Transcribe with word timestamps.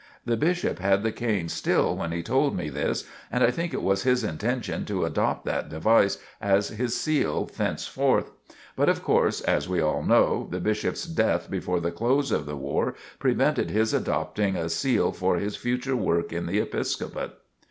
The 0.25 0.35
Bishop 0.35 0.79
had 0.79 1.03
the 1.03 1.11
cane 1.11 1.47
still 1.47 1.95
when 1.95 2.11
he 2.11 2.23
told 2.23 2.57
me 2.57 2.69
this, 2.69 3.03
and 3.31 3.43
I 3.43 3.51
think 3.51 3.71
it 3.71 3.83
was 3.83 4.01
his 4.01 4.23
intention 4.23 4.83
to 4.85 5.05
adopt 5.05 5.45
that 5.45 5.69
device 5.69 6.17
as 6.41 6.69
his 6.69 6.99
seal 6.99 7.45
thenceforth. 7.45 8.31
But, 8.75 8.89
of 8.89 9.03
course, 9.03 9.41
as 9.41 9.69
we 9.69 9.79
all 9.79 10.01
know, 10.01 10.47
the 10.49 10.59
Bishop's 10.59 11.03
death 11.05 11.51
before 11.51 11.79
the 11.79 11.91
close 11.91 12.31
of 12.31 12.47
the 12.47 12.57
war 12.57 12.95
prevented 13.19 13.69
his 13.69 13.93
adopting 13.93 14.55
a 14.55 14.69
seal 14.69 15.11
for 15.11 15.37
his 15.37 15.55
future 15.55 15.95
work 15.95 16.33
in 16.33 16.47
the 16.47 16.57
Episcopate. 16.57 17.33